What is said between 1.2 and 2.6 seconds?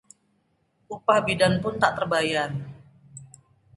bidan pun tak terbayar